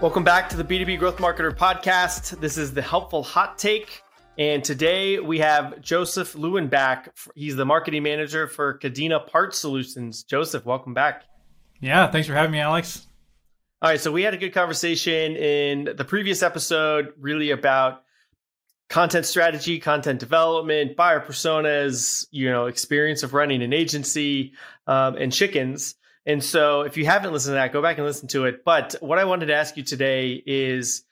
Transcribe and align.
Welcome 0.00 0.24
back 0.24 0.48
to 0.48 0.56
the 0.56 0.64
B2B 0.64 0.98
Growth 0.98 1.18
Marketer 1.18 1.54
podcast. 1.54 2.40
This 2.40 2.56
is 2.56 2.72
the 2.72 2.80
helpful 2.80 3.22
hot 3.22 3.58
take. 3.58 4.02
And 4.38 4.64
today 4.64 5.18
we 5.18 5.40
have 5.40 5.78
Joseph 5.82 6.34
Lewin 6.34 6.68
back. 6.68 7.14
He's 7.34 7.54
the 7.54 7.66
marketing 7.66 8.04
manager 8.04 8.46
for 8.46 8.78
CADENAS 8.78 9.28
PARTsolutions. 9.30 10.26
Joseph, 10.26 10.64
welcome 10.64 10.94
back. 10.94 11.24
Yeah, 11.82 12.10
thanks 12.10 12.26
for 12.26 12.32
having 12.32 12.52
me, 12.52 12.60
Alex. 12.60 13.06
All 13.82 13.90
right, 13.90 14.00
so 14.00 14.10
we 14.10 14.22
had 14.22 14.32
a 14.32 14.38
good 14.38 14.54
conversation 14.54 15.36
in 15.36 15.90
the 15.94 16.04
previous 16.06 16.42
episode, 16.42 17.12
really 17.18 17.50
about 17.50 18.02
content 18.88 19.26
strategy, 19.26 19.78
content 19.78 20.18
development, 20.18 20.96
buyer 20.96 21.20
personas, 21.20 22.26
you 22.30 22.50
know, 22.50 22.68
experience 22.68 23.22
of 23.22 23.34
running 23.34 23.60
an 23.62 23.74
agency, 23.74 24.54
um, 24.86 25.16
and 25.16 25.30
chickens. 25.30 25.96
And 26.30 26.44
so 26.44 26.82
if 26.82 26.96
you 26.96 27.06
haven't 27.06 27.32
listened 27.32 27.50
to 27.50 27.54
that, 27.54 27.72
go 27.72 27.82
back 27.82 27.98
and 27.98 28.06
listen 28.06 28.28
to 28.28 28.44
it. 28.44 28.64
But 28.64 28.94
what 29.00 29.18
I 29.18 29.24
wanted 29.24 29.46
to 29.46 29.54
ask 29.54 29.76
you 29.76 29.82
today 29.82 30.40
is, 30.46 31.02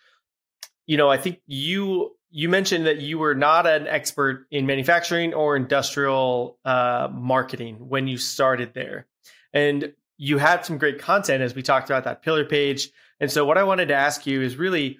you 0.86 0.96
know, 0.96 1.10
I 1.10 1.16
think 1.16 1.40
you 1.44 2.14
you 2.30 2.48
mentioned 2.48 2.86
that 2.86 3.00
you 3.00 3.18
were 3.18 3.34
not 3.34 3.66
an 3.66 3.88
expert 3.88 4.46
in 4.52 4.64
manufacturing 4.64 5.34
or 5.34 5.56
industrial 5.56 6.58
uh, 6.64 7.08
marketing 7.10 7.88
when 7.88 8.06
you 8.06 8.16
started 8.16 8.74
there. 8.74 9.06
And 9.52 9.92
you 10.18 10.38
had 10.38 10.64
some 10.64 10.78
great 10.78 11.00
content 11.00 11.42
as 11.42 11.52
we 11.52 11.62
talked 11.62 11.90
about 11.90 12.04
that 12.04 12.22
pillar 12.22 12.44
page. 12.44 12.90
And 13.18 13.32
so 13.32 13.44
what 13.44 13.58
I 13.58 13.64
wanted 13.64 13.88
to 13.88 13.94
ask 13.94 14.24
you 14.24 14.40
is 14.40 14.56
really 14.56 14.98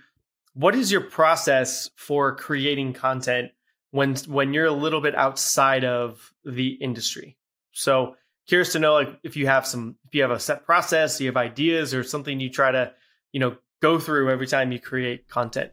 what 0.55 0.75
is 0.75 0.91
your 0.91 1.03
process 1.03 1.91
for 1.95 2.35
creating 2.35 2.95
content 2.95 3.53
when 3.93 4.17
when 4.27 4.53
you're 4.53 4.67
a 4.67 4.73
little 4.73 5.01
bit 5.01 5.15
outside 5.15 5.85
of 5.85 6.33
the 6.45 6.71
industry? 6.71 7.37
So 7.71 8.17
curious 8.49 8.73
to 8.73 8.79
know 8.79 8.95
like 8.95 9.21
if 9.23 9.37
you 9.37 9.47
have 9.47 9.67
some 9.67 9.97
if 10.07 10.15
you 10.15 10.23
have 10.23 10.31
a 10.31 10.41
set 10.41 10.65
process, 10.65 11.21
you 11.21 11.27
have 11.27 11.37
ideas 11.37 11.95
or 11.95 12.03
something 12.03 12.41
you 12.41 12.51
try 12.51 12.73
to, 12.73 12.93
you 13.31 13.39
know, 13.39 13.57
go 13.81 13.99
through 13.99 14.31
every 14.31 14.47
time 14.47 14.73
you 14.73 14.81
create 14.81 15.29
content. 15.29 15.71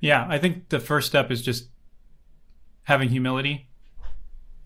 Yeah, 0.00 0.26
I 0.28 0.38
think 0.38 0.68
the 0.68 0.78
first 0.78 1.08
step 1.08 1.30
is 1.30 1.42
just 1.42 1.68
having 2.84 3.08
humility. 3.08 3.68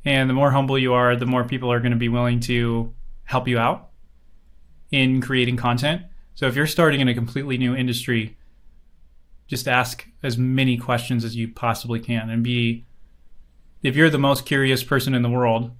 And 0.04 0.28
the 0.28 0.34
more 0.34 0.50
humble 0.50 0.78
you 0.78 0.92
are, 0.94 1.16
the 1.16 1.26
more 1.26 1.44
people 1.44 1.70
are 1.72 1.80
going 1.80 1.92
to 1.92 1.98
be 1.98 2.08
willing 2.08 2.40
to 2.40 2.92
help 3.24 3.46
you 3.46 3.58
out 3.58 3.90
in 4.90 5.20
creating 5.20 5.56
content. 5.56 6.02
So 6.34 6.46
if 6.46 6.56
you're 6.56 6.66
starting 6.66 7.00
in 7.00 7.08
a 7.08 7.14
completely 7.14 7.58
new 7.58 7.74
industry, 7.74 8.36
just 9.46 9.68
ask 9.68 10.06
as 10.22 10.38
many 10.38 10.76
questions 10.76 11.24
as 11.24 11.36
you 11.36 11.48
possibly 11.48 12.00
can 12.00 12.30
and 12.30 12.42
be 12.42 12.86
if 13.82 13.96
you're 13.96 14.10
the 14.10 14.18
most 14.18 14.44
curious 14.44 14.82
person 14.82 15.14
in 15.14 15.22
the 15.22 15.30
world 15.30 15.70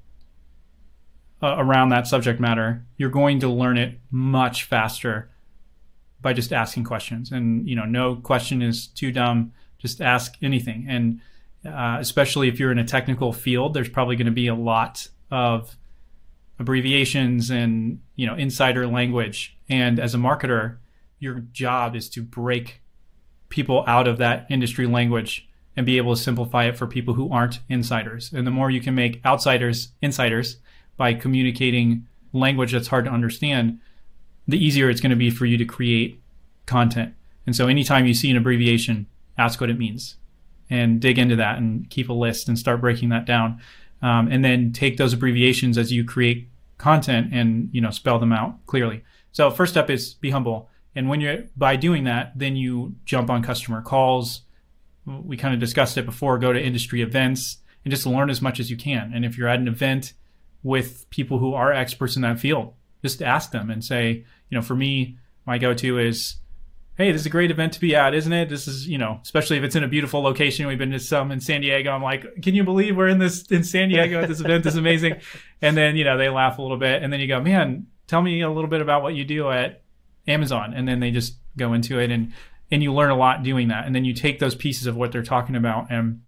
uh, 1.43 1.57
around 1.59 1.91
that 1.91 2.07
subject 2.07 2.41
matter, 2.41 2.85
you're 2.97 3.11
going 3.11 3.41
to 3.41 3.49
learn 3.49 3.79
it 3.79 3.99
much 4.11 4.65
faster 4.65 5.31
by 6.21 6.33
just 6.33 6.53
asking 6.53 6.85
questions. 6.85 7.31
And 7.31 7.69
you 7.69 7.77
know, 7.77 7.85
no 7.85 8.17
question 8.17 8.63
is 8.63 8.89
too 8.89 9.13
dumb. 9.13 9.53
Just 9.79 10.01
ask 10.01 10.35
anything. 10.43 10.87
And 10.89 11.21
uh, 11.65 11.99
especially 12.01 12.49
if 12.49 12.59
you're 12.59 12.73
in 12.73 12.79
a 12.79 12.85
technical 12.85 13.33
field, 13.33 13.75
there's 13.75 13.89
probably 13.89 14.17
going 14.17 14.27
to 14.27 14.33
be 14.33 14.49
a 14.49 14.55
lot 14.55 15.09
of 15.31 15.77
abbreviations 16.59 17.51
and 17.51 18.01
you 18.17 18.27
know 18.27 18.35
insider 18.35 18.87
language. 18.87 19.57
And 19.69 20.01
as 20.01 20.15
a 20.15 20.19
marketer, 20.19 20.79
your 21.19 21.41
job 21.53 21.95
is 21.95 22.09
to 22.11 22.23
break 22.23 22.83
people 23.49 23.85
out 23.87 24.09
of 24.09 24.19
that 24.19 24.47
industry 24.51 24.87
language 24.87 25.49
and 25.77 25.87
be 25.87 25.97
able 25.97 26.15
to 26.15 26.21
simplify 26.21 26.65
it 26.65 26.77
for 26.77 26.87
people 26.87 27.15
who 27.15 27.31
aren't 27.33 27.61
insiders. 27.69 28.33
And 28.33 28.47
the 28.47 28.51
more 28.51 28.71
you 28.71 28.81
can 28.81 28.95
make 28.95 29.25
outsiders 29.25 29.93
insiders, 30.03 30.59
by 30.99 31.15
communicating 31.15 32.07
language 32.35 32.73
that's 32.73 32.89
hard 32.89 33.07
to 33.07 33.11
understand, 33.11 33.81
the 34.47 34.63
easier 34.63 34.91
it's 34.91 35.01
going 35.01 35.11
to 35.11 35.17
be 35.17 35.31
for 35.31 35.47
you 35.47 35.57
to 35.57 35.65
create 35.65 36.21
content. 36.67 37.15
And 37.47 37.57
so 37.57 37.67
anytime 37.67 38.05
you 38.05 38.13
see 38.13 38.31
an 38.31 38.37
abbreviation, 38.37 39.07
ask 39.39 39.59
what 39.59 39.71
it 39.71 39.79
means 39.79 40.17
and 40.69 41.01
dig 41.01 41.19
into 41.19 41.37
that 41.37 41.57
and 41.57 41.89
keep 41.89 42.11
a 42.11 42.13
list 42.13 42.49
and 42.49 42.59
start 42.59 42.83
breaking 42.83 43.09
that 43.09 43.25
down. 43.25 43.61
Um, 44.03 44.29
and 44.31 44.45
then 44.45 44.73
take 44.73 44.97
those 44.97 45.13
abbreviations 45.13 45.79
as 45.79 45.91
you 45.91 46.05
create 46.05 46.49
content 46.77 47.33
and 47.33 47.69
you 47.73 47.81
know 47.81 47.91
spell 47.91 48.19
them 48.19 48.33
out 48.33 48.65
clearly. 48.67 49.03
So 49.33 49.51
first 49.51 49.73
step 49.73 49.91
is 49.91 50.15
be 50.15 50.31
humble. 50.31 50.69
And 50.95 51.09
when 51.09 51.21
you're 51.21 51.45
by 51.57 51.77
doing 51.77 52.05
that, 52.05 52.33
then 52.37 52.57
you 52.57 52.95
jump 53.05 53.31
on 53.31 53.43
customer 53.43 53.83
calls. 53.83 54.43
We 55.07 55.37
kind 55.37 55.55
of 55.55 55.61
discussed 55.61 55.97
it 55.97 56.07
before. 56.07 56.39
Go 56.39 56.53
to 56.53 56.63
industry 56.63 57.03
events 57.03 57.59
and 57.85 57.93
just 57.93 58.07
learn 58.07 58.31
as 58.31 58.43
much 58.43 58.61
as 58.61 58.71
you 58.71 58.77
can. 58.77 59.13
And 59.15 59.25
if 59.25 59.37
you're 59.37 59.49
at 59.49 59.59
an 59.59 59.69
event 59.69 60.13
with 60.63 61.09
people 61.11 61.39
who 61.39 61.55
are 61.55 61.73
experts 61.73 62.17
in 62.17 62.23
that 62.23 62.41
field. 62.41 62.75
Just 63.03 63.23
ask 63.23 63.51
them 63.51 63.71
and 63.71 63.85
say, 63.85 64.25
you 64.51 64.59
know, 64.59 64.63
for 64.63 64.75
me, 64.75 65.19
my 65.47 65.59
go-to 65.59 65.99
is, 65.99 66.37
hey, 66.97 67.13
this 67.13 67.23
is 67.23 67.27
a 67.27 67.31
great 67.31 67.51
event 67.51 67.73
to 67.75 67.81
be 67.81 67.95
at, 67.95 68.13
isn't 68.13 68.33
it? 68.33 68.49
This 68.49 68.67
is, 68.67 68.89
you 68.89 68.99
know, 68.99 69.21
especially 69.23 69.57
if 69.57 69.63
it's 69.63 69.77
in 69.77 69.85
a 69.85 69.89
beautiful 69.89 70.21
location. 70.21 70.67
We've 70.67 70.79
been 70.79 70.91
to 70.91 70.99
some 70.99 71.31
in 71.31 71.41
San 71.41 71.61
Diego. 71.61 71.93
I'm 71.93 72.03
like, 72.03 72.43
can 72.43 72.55
you 72.55 72.65
believe 72.65 72.97
we're 72.97 73.09
in 73.09 73.19
this 73.19 73.47
in 73.47 73.63
San 73.63 73.89
Diego 73.89 74.21
at 74.21 74.29
this 74.29 74.41
event? 74.41 74.65
This 74.65 74.75
is 74.75 74.79
amazing. 74.79 75.21
And 75.61 75.77
then, 75.77 75.97
you 75.97 76.05
know, 76.05 76.17
they 76.17 76.29
laugh 76.29 76.59
a 76.59 76.63
little 76.63 76.77
bit, 76.77 77.03
and 77.03 77.13
then 77.13 77.19
you 77.19 77.27
go, 77.27 77.41
man, 77.41 77.89
tell 78.07 78.23
me 78.23 78.43
a 78.43 78.49
little 78.49 78.71
bit 78.71 78.81
about 78.81 79.03
what 79.03 79.17
you 79.17 79.25
do 79.25 79.51
at 79.51 79.83
Amazon, 80.29 80.73
and 80.73 80.87
then 80.87 81.01
they 81.01 81.11
just 81.11 81.35
go 81.57 81.73
into 81.73 81.99
it 81.99 82.13
and 82.13 82.33
and 82.71 82.81
you 82.81 82.93
learn 82.93 83.11
a 83.11 83.17
lot 83.17 83.43
doing 83.43 83.67
that. 83.69 83.87
And 83.87 83.95
then 83.95 84.05
you 84.05 84.15
take 84.15 84.39
those 84.39 84.55
pieces 84.55 84.87
of 84.87 84.95
what 84.95 85.11
they're 85.11 85.25
talking 85.25 85.57
about, 85.57 85.91
and 85.91 86.23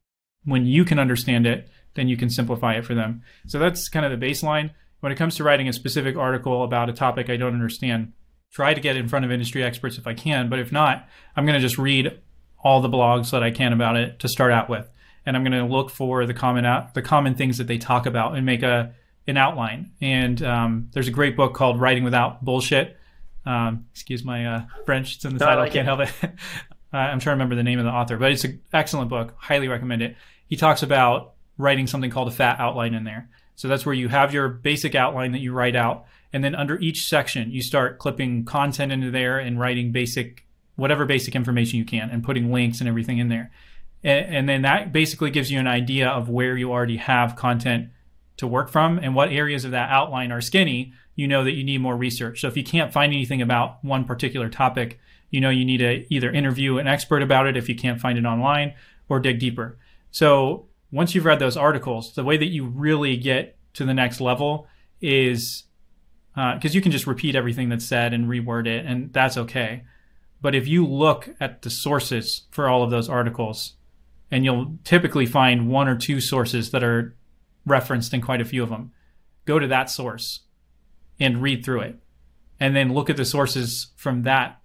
when 0.45 0.67
you 0.67 0.85
can 0.85 0.99
understand 0.99 1.47
it, 1.47 1.69
then 1.95 2.09
you 2.09 2.17
can 2.17 2.31
simplify 2.31 2.75
it 2.75 2.85
for 2.85 2.95
them. 2.95 3.23
So 3.47 3.59
that's 3.59 3.89
kind 3.89 4.07
of 4.07 4.19
the 4.19 4.27
baseline. 4.27 4.71
When 5.01 5.13
it 5.13 5.17
comes 5.17 5.37
to 5.37 5.45
writing 5.45 5.69
a 5.69 5.73
specific 5.73 6.17
article 6.17 6.63
about 6.63 6.91
a 6.91 6.93
topic 6.93 7.31
I 7.31 7.37
don't 7.37 7.55
understand, 7.55 8.13
try 8.51 8.75
to 8.75 8.81
get 8.81 8.97
in 8.97 9.09
front 9.09 9.25
of 9.25 9.31
industry 9.31 9.63
experts 9.63 9.99
if 9.99 10.07
I 10.07 10.15
can. 10.15 10.49
But 10.49 10.59
if 10.59 10.73
not, 10.73 11.09
I'm 11.37 11.47
going 11.47 11.59
to 11.59 11.61
just 11.61 11.79
read 11.79 12.21
all 12.63 12.81
the 12.81 12.89
blogs 12.89 13.31
that 13.31 13.43
I 13.43 13.51
can 13.51 13.73
about 13.73 13.97
it 13.97 14.19
to 14.21 14.29
start 14.29 14.53
out 14.53 14.69
with, 14.69 14.89
and 15.25 15.37
I'm 15.37 15.45
going 15.45 15.53
to 15.53 15.65
look 15.65 15.91
for 15.91 16.27
the 16.27 16.35
common 16.35 16.65
out, 16.65 16.95
the 16.95 17.03
common 17.03 17.35
things 17.35 17.59
that 17.59 17.67
they 17.67 17.79
talk 17.79 18.07
about 18.07 18.37
and 18.37 18.45
make 18.45 18.63
a 18.63 18.95
an 19.27 19.37
outline. 19.37 19.93
And 20.01 20.43
um, 20.43 20.89
there's 20.93 21.09
a 21.09 21.13
great 21.13 21.37
book 21.37 21.55
called 21.55 21.81
Writing 21.81 22.05
Without 22.05 22.45
Bullshit. 22.45 22.97
Um, 23.47 23.87
excuse 23.93 24.25
my 24.25 24.47
uh, 24.47 24.63
French; 24.85 25.17
it's 25.17 25.25
in 25.25 25.35
the 25.35 25.39
no, 25.39 25.47
title. 25.47 25.61
I, 25.61 25.65
like 25.65 25.73
can't 25.73 25.89
it. 25.89 26.09
help 26.09 26.25
it. 26.25 26.31
I'm 26.93 27.21
trying 27.21 27.21
to 27.21 27.31
remember 27.31 27.55
the 27.55 27.63
name 27.63 27.79
of 27.79 27.85
the 27.85 27.91
author, 27.91 28.17
but 28.17 28.33
it's 28.33 28.45
an 28.45 28.61
excellent 28.73 29.09
book. 29.09 29.35
Highly 29.39 29.69
recommend 29.69 30.03
it. 30.03 30.17
He 30.47 30.57
talks 30.57 30.83
about 30.83 31.35
writing 31.59 31.87
something 31.87 32.11
called 32.11 32.29
a 32.29 32.33
fat 32.33 32.59
outline 32.59 32.95
in 32.95 33.05
there. 33.05 33.29
So 33.57 33.69
that's 33.69 33.85
where 33.85 33.95
you 33.95 34.09
have 34.09 34.33
your 34.33 34.49
basic 34.49 34.95
outline 34.95 35.33
that 35.33 35.41
you 35.41 35.53
write 35.53 35.77
out. 35.77 36.07
And 36.33 36.43
then 36.43 36.55
under 36.55 36.79
each 36.79 37.09
section, 37.09 37.51
you 37.51 37.61
start 37.63 37.99
clipping 37.99 38.45
content 38.45 38.93
into 38.93 39.11
there 39.11 39.39
and 39.39 39.61
writing 39.61 39.93
basic, 39.93 40.47
whatever 40.77 41.05
basic 41.05 41.37
information 41.37 41.79
you 41.79 41.85
can 41.85 42.09
and 42.09 42.25
putting 42.25 42.51
links 42.51 42.81
and 42.81 42.89
everything 42.89 43.19
in 43.19 43.29
there. 43.29 43.51
And, 44.03 44.35
and 44.35 44.49
then 44.49 44.63
that 44.63 44.93
basically 44.93 45.31
gives 45.31 45.51
you 45.51 45.59
an 45.59 45.67
idea 45.67 46.09
of 46.09 46.31
where 46.31 46.57
you 46.57 46.73
already 46.73 46.97
have 46.97 47.37
content 47.37 47.91
to 48.39 48.47
work 48.47 48.71
from 48.71 48.99
and 48.99 49.15
what 49.15 49.31
areas 49.31 49.67
of 49.67 49.73
that 49.73 49.91
outline 49.91 50.33
are 50.33 50.41
skinny. 50.41 50.95
You 51.15 51.29
know 51.29 51.45
that 51.45 51.53
you 51.53 51.63
need 51.63 51.83
more 51.83 51.97
research. 51.97 52.41
So 52.41 52.49
if 52.49 52.57
you 52.57 52.65
can't 52.65 52.95
find 52.95 53.13
anything 53.13 53.43
about 53.43 53.85
one 53.85 54.05
particular 54.05 54.49
topic, 54.49 54.99
you 55.29 55.43
know 55.43 55.51
you 55.51 55.67
need 55.67 55.79
to 55.79 56.07
either 56.13 56.31
interview 56.31 56.79
an 56.79 56.87
expert 56.87 57.23
about 57.23 57.47
it 57.47 57.59
if 57.59 57.69
you 57.69 57.75
can't 57.75 58.01
find 58.01 58.17
it 58.17 58.25
online 58.25 58.73
or 59.11 59.21
dig 59.21 59.39
deeper. 59.39 59.77
So 60.11 60.70
once 60.93 61.15
you've 61.15 61.25
read 61.25 61.39
those 61.39 61.57
articles, 61.57 62.15
the 62.15 62.25
way 62.25 62.37
that 62.37 62.47
you 62.47 62.67
really 62.67 63.17
get 63.17 63.57
to 63.75 63.85
the 63.85 63.95
next 63.95 64.21
level 64.21 64.67
is 65.01 65.65
because 66.35 66.73
uh, 66.73 66.75
you 66.75 66.81
can 66.81 66.93
just 66.93 67.07
repeat 67.07 67.35
everything 67.35 67.69
that's 67.69 67.85
said 67.85 68.13
and 68.13 68.27
reword 68.27 68.67
it, 68.67 68.87
and 68.87 69.13
that's 69.13 69.37
okay. 69.37 69.83
But 70.41 70.55
if 70.55 70.67
you 70.67 70.87
look 70.87 71.29
at 71.41 71.63
the 71.63 71.71
sources 71.71 72.43
for 72.51 72.69
all 72.69 72.83
of 72.83 72.91
those 72.91 73.09
articles, 73.09 73.75
and 74.31 74.45
you'll 74.45 74.79
typically 74.85 75.27
find 75.27 75.69
one 75.69 75.89
or 75.89 75.97
two 75.97 76.21
sources 76.21 76.71
that 76.71 76.85
are 76.85 77.17
referenced 77.67 78.15
in 78.15 78.21
quite 78.21 78.41
a 78.41 78.45
few 78.45 78.63
of 78.63 78.71
them, 78.71 78.93
go 79.45 79.59
to 79.59 79.67
that 79.67 79.91
source 79.91 80.41
and 81.19 81.43
read 81.43 81.65
through 81.65 81.81
it, 81.81 81.99
and 82.59 82.75
then 82.75 82.93
look 82.93 83.11
at 83.11 83.17
the 83.17 83.25
sources 83.25 83.89
from 83.97 84.23
that, 84.23 84.61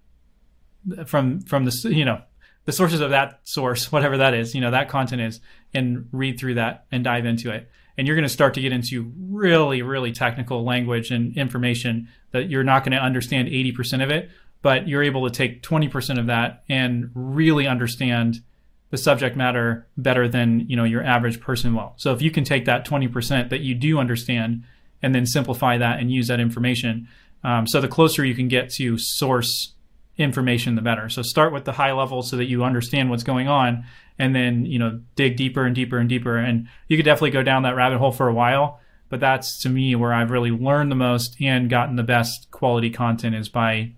from 1.04 1.40
from 1.40 1.64
the 1.64 1.90
you 1.92 2.04
know 2.04 2.22
the 2.66 2.72
sources 2.72 3.00
of 3.00 3.10
that 3.10 3.40
source, 3.44 3.90
whatever 3.92 4.18
that 4.18 4.34
is, 4.34 4.54
you 4.54 4.60
know, 4.60 4.70
that 4.70 4.90
content 4.90 5.22
is, 5.22 5.40
and 5.72 6.08
read 6.12 6.38
through 6.38 6.54
that 6.54 6.84
and 6.92 7.02
dive 7.02 7.24
into 7.24 7.50
it. 7.50 7.70
And 7.96 8.06
you're 8.06 8.16
going 8.16 8.24
to 8.24 8.28
start 8.28 8.52
to 8.54 8.60
get 8.60 8.72
into 8.72 9.10
really, 9.18 9.80
really 9.80 10.12
technical 10.12 10.64
language 10.64 11.10
and 11.10 11.34
information 11.36 12.08
that 12.32 12.50
you're 12.50 12.64
not 12.64 12.84
going 12.84 12.92
to 12.92 13.02
understand 13.02 13.48
80% 13.48 14.04
of 14.04 14.10
it, 14.10 14.30
but 14.60 14.86
you're 14.86 15.02
able 15.02 15.26
to 15.26 15.34
take 15.34 15.62
20% 15.62 16.18
of 16.18 16.26
that 16.26 16.62
and 16.68 17.10
really 17.14 17.66
understand 17.66 18.42
the 18.90 18.98
subject 18.98 19.34
matter 19.34 19.86
better 19.96 20.28
than, 20.28 20.68
you 20.68 20.76
know, 20.76 20.84
your 20.84 21.02
average 21.02 21.40
person 21.40 21.74
will. 21.74 21.94
So 21.96 22.12
if 22.12 22.20
you 22.20 22.30
can 22.30 22.44
take 22.44 22.66
that 22.66 22.86
20% 22.86 23.48
that 23.48 23.60
you 23.60 23.74
do 23.74 23.98
understand 23.98 24.64
and 25.02 25.14
then 25.14 25.26
simplify 25.26 25.78
that 25.78 25.98
and 25.98 26.10
use 26.10 26.28
that 26.28 26.40
information. 26.40 27.08
Um, 27.42 27.66
so 27.66 27.80
the 27.80 27.88
closer 27.88 28.24
you 28.24 28.34
can 28.34 28.48
get 28.48 28.70
to 28.74 28.98
source 28.98 29.74
information, 30.18 30.74
the 30.74 30.82
better. 30.82 31.08
So 31.08 31.22
start 31.22 31.52
with 31.52 31.64
the 31.64 31.72
high 31.72 31.92
level 31.92 32.22
so 32.22 32.36
that 32.36 32.46
you 32.46 32.64
understand 32.64 33.10
what's 33.10 33.22
going 33.22 33.48
on, 33.48 33.84
and 34.18 34.34
then 34.34 34.64
you 34.64 34.78
know 34.78 35.00
dig 35.14 35.36
deeper 35.36 35.64
and 35.64 35.74
deeper 35.74 35.98
and 35.98 36.08
deeper. 36.08 36.36
And 36.36 36.68
you 36.88 36.96
could 36.96 37.04
definitely 37.04 37.30
go 37.30 37.42
down 37.42 37.62
that 37.62 37.76
rabbit 37.76 37.98
hole 37.98 38.12
for 38.12 38.28
a 38.28 38.34
while, 38.34 38.80
but 39.08 39.20
that's 39.20 39.62
to 39.62 39.68
me 39.68 39.94
where 39.94 40.12
I've 40.12 40.30
really 40.30 40.50
learned 40.50 40.90
the 40.90 40.96
most 40.96 41.36
and 41.40 41.70
gotten 41.70 41.96
the 41.96 42.02
best 42.02 42.50
quality 42.50 42.90
content 42.90 43.34
is 43.34 43.48
by 43.48 43.92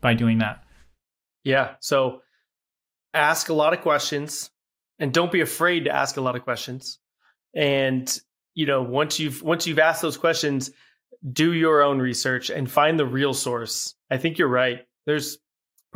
by 0.00 0.14
doing 0.14 0.38
that. 0.38 0.62
Yeah. 1.44 1.74
So 1.80 2.22
ask 3.14 3.48
a 3.48 3.54
lot 3.54 3.72
of 3.72 3.80
questions 3.80 4.50
and 4.98 5.12
don't 5.12 5.32
be 5.32 5.40
afraid 5.40 5.84
to 5.84 5.94
ask 5.94 6.16
a 6.16 6.20
lot 6.20 6.36
of 6.36 6.42
questions. 6.42 6.98
And 7.54 8.18
you 8.54 8.66
know, 8.66 8.82
once 8.82 9.18
you've 9.18 9.42
once 9.42 9.66
you've 9.66 9.78
asked 9.78 10.02
those 10.02 10.16
questions, 10.16 10.70
do 11.32 11.52
your 11.52 11.82
own 11.82 11.98
research 11.98 12.50
and 12.50 12.70
find 12.70 12.98
the 12.98 13.06
real 13.06 13.34
source. 13.34 13.94
I 14.10 14.16
think 14.16 14.38
you're 14.38 14.48
right. 14.48 14.86
There's 15.06 15.38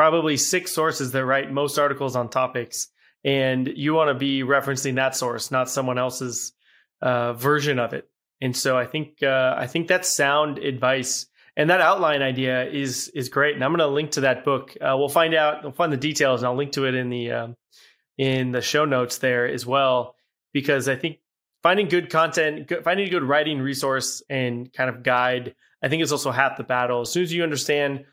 probably 0.00 0.38
six 0.38 0.73
sources 0.73 1.12
that 1.12 1.26
write 1.26 1.52
most 1.52 1.76
articles 1.76 2.17
on 2.17 2.31
topics 2.31 2.88
and 3.23 3.69
you 3.76 3.93
want 3.93 4.08
to 4.08 4.14
be 4.14 4.41
referencing 4.41 4.94
that 4.94 5.14
source, 5.14 5.50
not 5.50 5.69
someone 5.69 5.99
else's 5.99 6.55
uh, 7.02 7.35
version 7.35 7.79
of 7.79 7.93
it. 7.93 8.08
And 8.41 8.56
so 8.56 8.79
I 8.79 8.87
think 8.87 9.23
uh, 9.23 9.55
I 9.58 9.67
think 9.67 9.88
that's 9.88 10.08
sound 10.11 10.56
advice. 10.56 11.26
And 11.55 11.69
that 11.69 11.82
outline 11.82 12.23
idea 12.23 12.64
is 12.64 13.08
is 13.08 13.29
great. 13.29 13.55
And 13.56 13.62
I'm 13.62 13.73
going 13.73 13.87
to 13.87 13.88
link 13.88 14.12
to 14.12 14.23
that 14.23 14.43
book. 14.43 14.75
Uh, 14.81 14.94
we'll 14.97 15.11
find 15.11 15.35
out. 15.35 15.64
We'll 15.64 15.73
find 15.73 15.93
the 15.93 15.99
details, 15.99 16.41
and 16.41 16.49
I'll 16.49 16.56
link 16.56 16.73
to 16.73 16.87
it 16.87 16.94
in 16.94 17.11
the 17.11 17.32
um, 17.32 17.56
in 18.17 18.52
the 18.52 18.62
show 18.62 18.87
notes 18.87 19.19
there 19.19 19.47
as 19.47 19.67
well. 19.67 20.14
Because 20.55 20.88
I 20.88 20.97
think 20.97 21.19
finding 21.62 21.91
good 21.91 22.08
content, 22.08 22.73
finding 22.85 23.06
a 23.06 23.11
good 23.11 23.25
writing 23.25 23.61
resource 23.61 24.23
and 24.31 24.73
kind 24.73 24.88
of 24.88 25.02
guide, 25.02 25.55
I 25.82 25.91
think 25.91 26.02
is 26.02 26.11
also 26.11 26.31
half 26.31 26.56
the 26.56 26.64
battle. 26.64 27.02
As 27.02 27.11
soon 27.11 27.25
as 27.25 27.35
you 27.35 27.43
understand 27.43 28.06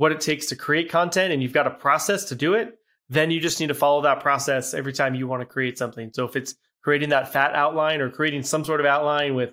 what 0.00 0.12
it 0.12 0.20
takes 0.22 0.46
to 0.46 0.56
create 0.56 0.88
content 0.90 1.30
and 1.30 1.42
you've 1.42 1.52
got 1.52 1.66
a 1.66 1.70
process 1.70 2.24
to 2.24 2.34
do 2.34 2.54
it, 2.54 2.78
then 3.10 3.30
you 3.30 3.38
just 3.38 3.60
need 3.60 3.66
to 3.66 3.74
follow 3.74 4.00
that 4.00 4.18
process 4.20 4.72
every 4.72 4.94
time 4.94 5.14
you 5.14 5.26
want 5.26 5.42
to 5.42 5.44
create 5.44 5.76
something. 5.76 6.10
So 6.14 6.24
if 6.24 6.36
it's 6.36 6.54
creating 6.80 7.10
that 7.10 7.30
fat 7.34 7.54
outline 7.54 8.00
or 8.00 8.08
creating 8.08 8.44
some 8.44 8.64
sort 8.64 8.80
of 8.80 8.86
outline 8.86 9.34
with, 9.34 9.52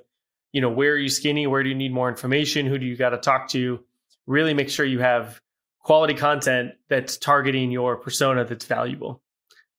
you 0.54 0.62
know, 0.62 0.70
where 0.70 0.94
are 0.94 0.98
you 0.98 1.10
skinny? 1.10 1.48
Where 1.48 1.64
do 1.64 1.68
you 1.68 1.76
need 1.76 1.92
more 1.92 2.08
information? 2.08 2.66
Who 2.66 2.78
do 2.78 2.86
you 2.86 2.96
got 2.96 3.10
to 3.10 3.18
talk 3.18 3.50
to? 3.50 3.84
Really 4.26 4.54
make 4.54 4.70
sure 4.70 4.86
you 4.86 5.00
have 5.00 5.42
quality 5.82 6.14
content 6.14 6.76
that's 6.88 7.18
targeting 7.18 7.70
your 7.70 7.98
persona 7.98 8.46
that's 8.46 8.64
valuable. 8.64 9.22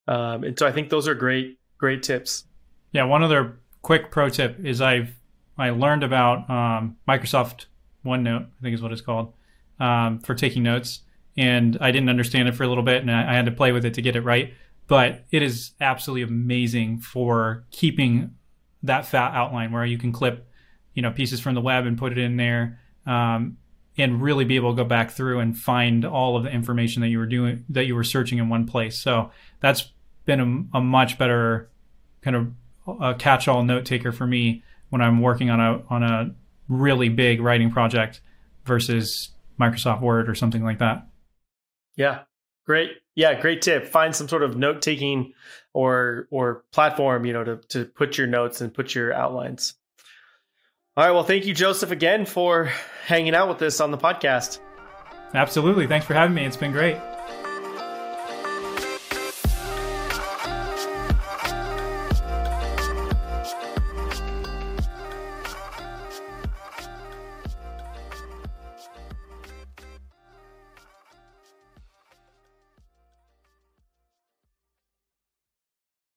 Um, 0.06 0.44
and 0.44 0.58
so 0.58 0.66
I 0.66 0.72
think 0.72 0.90
those 0.90 1.08
are 1.08 1.14
great, 1.14 1.58
great 1.78 2.02
tips. 2.02 2.44
Yeah. 2.92 3.04
One 3.04 3.22
other 3.22 3.56
quick 3.80 4.10
pro 4.10 4.28
tip 4.28 4.62
is 4.62 4.82
I've, 4.82 5.16
I 5.56 5.70
learned 5.70 6.04
about 6.04 6.50
um, 6.50 6.98
Microsoft 7.08 7.64
OneNote, 8.04 8.44
I 8.44 8.62
think 8.62 8.74
is 8.74 8.82
what 8.82 8.92
it's 8.92 9.00
called, 9.00 9.32
um, 9.80 10.18
for 10.20 10.34
taking 10.34 10.62
notes 10.62 11.00
and 11.38 11.78
I 11.80 11.92
didn't 11.92 12.08
understand 12.08 12.48
it 12.48 12.56
for 12.56 12.64
a 12.64 12.68
little 12.68 12.82
bit, 12.82 13.00
and 13.00 13.10
I, 13.10 13.30
I 13.30 13.34
had 13.34 13.46
to 13.46 13.52
play 13.52 13.70
with 13.70 13.84
it 13.84 13.94
to 13.94 14.02
get 14.02 14.16
it 14.16 14.22
right. 14.22 14.52
But 14.88 15.24
it 15.30 15.40
is 15.40 15.70
absolutely 15.80 16.22
amazing 16.22 16.98
for 16.98 17.64
keeping 17.70 18.34
that 18.82 19.06
fat 19.06 19.34
outline 19.34 19.70
where 19.70 19.84
you 19.84 19.98
can 19.98 20.10
clip, 20.10 20.48
you 20.94 21.02
know, 21.02 21.12
pieces 21.12 21.40
from 21.40 21.54
the 21.54 21.60
web 21.60 21.86
and 21.86 21.96
put 21.96 22.10
it 22.10 22.18
in 22.18 22.36
there, 22.36 22.80
um, 23.06 23.56
and 23.96 24.20
really 24.20 24.44
be 24.44 24.56
able 24.56 24.74
to 24.74 24.82
go 24.82 24.88
back 24.88 25.12
through 25.12 25.38
and 25.38 25.56
find 25.56 26.04
all 26.04 26.36
of 26.36 26.42
the 26.42 26.50
information 26.50 27.02
that 27.02 27.08
you 27.08 27.18
were 27.18 27.26
doing 27.26 27.64
that 27.68 27.84
you 27.84 27.94
were 27.94 28.04
searching 28.04 28.38
in 28.38 28.48
one 28.48 28.66
place. 28.66 28.98
So 28.98 29.30
that's 29.60 29.92
been 30.24 30.68
a, 30.72 30.78
a 30.78 30.80
much 30.80 31.18
better 31.18 31.70
kind 32.22 32.34
of 32.34 33.18
catch-all 33.18 33.62
note 33.62 33.84
taker 33.84 34.10
for 34.10 34.26
me 34.26 34.64
when 34.90 35.02
I'm 35.02 35.20
working 35.20 35.50
on 35.50 35.60
a 35.60 35.82
on 35.88 36.02
a 36.02 36.34
really 36.68 37.08
big 37.08 37.40
writing 37.40 37.70
project 37.70 38.20
versus 38.64 39.30
Microsoft 39.60 40.00
Word 40.00 40.28
or 40.28 40.34
something 40.34 40.64
like 40.64 40.78
that. 40.78 41.06
Yeah. 41.96 42.20
Great. 42.66 42.92
Yeah, 43.14 43.40
great 43.40 43.62
tip. 43.62 43.86
Find 43.86 44.14
some 44.14 44.28
sort 44.28 44.42
of 44.42 44.56
note 44.56 44.82
taking 44.82 45.32
or 45.72 46.28
or 46.30 46.64
platform, 46.72 47.24
you 47.24 47.32
know, 47.32 47.44
to 47.44 47.56
to 47.68 47.84
put 47.86 48.18
your 48.18 48.26
notes 48.26 48.60
and 48.60 48.72
put 48.72 48.94
your 48.94 49.12
outlines. 49.12 49.74
All 50.96 51.04
right. 51.04 51.12
Well, 51.12 51.24
thank 51.24 51.46
you, 51.46 51.54
Joseph, 51.54 51.90
again 51.90 52.26
for 52.26 52.70
hanging 53.06 53.34
out 53.34 53.48
with 53.48 53.62
us 53.62 53.80
on 53.80 53.90
the 53.90 53.98
podcast. 53.98 54.60
Absolutely. 55.34 55.86
Thanks 55.86 56.06
for 56.06 56.14
having 56.14 56.34
me. 56.34 56.44
It's 56.44 56.56
been 56.56 56.72
great. 56.72 56.96